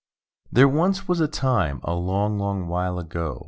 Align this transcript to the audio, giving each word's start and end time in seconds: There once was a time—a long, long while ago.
There 0.51 0.67
once 0.67 1.07
was 1.07 1.21
a 1.21 1.27
time—a 1.27 1.93
long, 1.93 2.39
long 2.39 2.67
while 2.67 2.97
ago. 2.97 3.39